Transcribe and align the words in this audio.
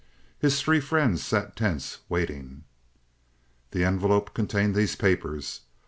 His 0.39 0.59
three 0.59 0.79
friends 0.79 1.23
sat 1.23 1.55
tense, 1.55 1.99
waiting. 2.09 2.63
"The 3.69 3.83
envelope 3.85 4.33
contained 4.33 4.73
these 4.73 4.95
papers. 4.95 5.61